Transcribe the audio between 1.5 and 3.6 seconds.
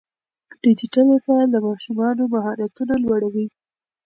د ماشومانو مهارتونه لوړوي.